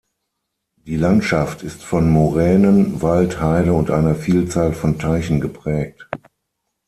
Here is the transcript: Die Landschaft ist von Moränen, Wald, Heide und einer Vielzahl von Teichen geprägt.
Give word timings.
Die 0.77 0.95
Landschaft 0.95 1.61
ist 1.61 1.83
von 1.83 2.09
Moränen, 2.09 3.03
Wald, 3.03 3.39
Heide 3.39 3.73
und 3.73 3.91
einer 3.91 4.15
Vielzahl 4.15 4.73
von 4.73 4.97
Teichen 4.97 5.39
geprägt. 5.39 6.09